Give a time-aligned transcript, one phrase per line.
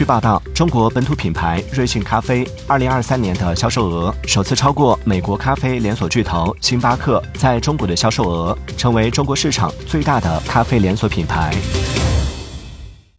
[0.00, 11.99] 据报道中国本土品牌瑞幸咖啡二零二三年的销售额首次超过美国咖啡连锁巨头星巴克在中国的销售额成为中国市场最大的咖啡连锁品牌。